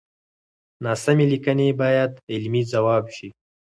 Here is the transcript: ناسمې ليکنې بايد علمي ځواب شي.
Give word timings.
ناسمې 0.85 1.25
ليکنې 1.31 1.67
بايد 1.81 2.11
علمي 2.33 2.63
ځواب 2.71 3.03
شي. 3.15 3.29